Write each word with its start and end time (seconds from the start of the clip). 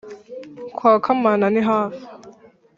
Kwa 0.75 0.93
Kamana 1.03 1.45
ni 1.53 1.61
hafi 1.69 2.05